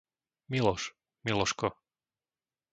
Miloš, 0.49 0.83
Miloško 1.23 1.67